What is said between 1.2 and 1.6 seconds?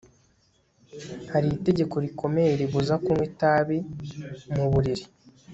Hariho